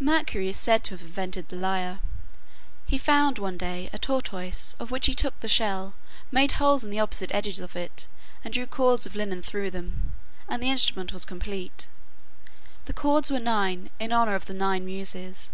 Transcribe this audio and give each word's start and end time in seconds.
Mercury 0.00 0.48
is 0.48 0.56
said 0.56 0.82
to 0.82 0.94
have 0.94 1.02
invented 1.02 1.46
the 1.50 1.54
lyre. 1.56 2.00
He 2.88 2.98
found, 2.98 3.38
one 3.38 3.56
day, 3.56 3.88
a 3.92 3.96
tortoise, 4.00 4.74
of 4.80 4.90
which 4.90 5.06
he 5.06 5.14
took 5.14 5.38
the 5.38 5.46
shell, 5.46 5.94
made 6.32 6.50
holes 6.58 6.82
in 6.82 6.90
the 6.90 6.98
opposite 6.98 7.32
edges 7.32 7.60
of 7.60 7.76
it, 7.76 8.08
and 8.44 8.52
drew 8.52 8.66
cords 8.66 9.06
of 9.06 9.14
linen 9.14 9.40
through 9.40 9.70
them, 9.70 10.10
and 10.48 10.60
the 10.60 10.68
instrument 10.68 11.12
was 11.12 11.24
complete. 11.24 11.86
The 12.86 12.92
cords 12.92 13.30
were 13.30 13.38
nine, 13.38 13.90
in 14.00 14.10
honor 14.10 14.34
of 14.34 14.46
the 14.46 14.52
nine 14.52 14.84
Muses. 14.84 15.48